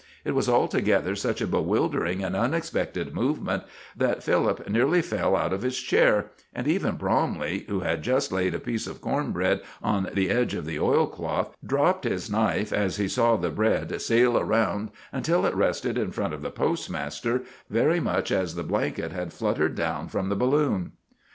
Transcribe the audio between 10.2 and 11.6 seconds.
edge of the oilcloth,